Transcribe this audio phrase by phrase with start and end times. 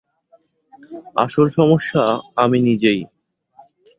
[1.15, 2.03] আসল সমস্যা
[2.35, 3.01] আমি নিজেই।